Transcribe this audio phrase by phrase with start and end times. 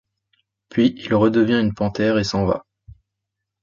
[0.69, 2.65] Puis il redevient une panthère et s'en va.